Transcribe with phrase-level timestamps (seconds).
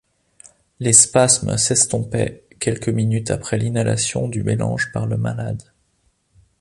[0.79, 5.61] Les spasmes s'estompaient quelques minutes après inhalation du mélange par le malade.